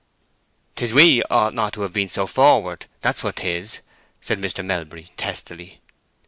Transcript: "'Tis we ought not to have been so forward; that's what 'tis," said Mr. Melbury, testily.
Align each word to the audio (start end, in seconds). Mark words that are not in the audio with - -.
"'Tis 0.77 0.95
we 0.95 1.21
ought 1.29 1.53
not 1.53 1.73
to 1.73 1.81
have 1.83 1.93
been 1.93 2.07
so 2.09 2.25
forward; 2.25 2.87
that's 3.01 3.23
what 3.23 3.35
'tis," 3.35 3.81
said 4.19 4.39
Mr. 4.41 4.65
Melbury, 4.65 5.09
testily. 5.15 5.79